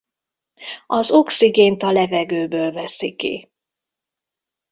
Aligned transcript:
Az 0.87 1.11
oxigént 1.11 1.83
a 1.83 1.91
levegőből 1.91 2.71
veszi 2.71 3.15
ki. 3.15 3.51